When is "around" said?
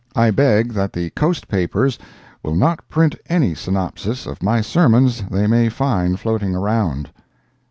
6.55-7.11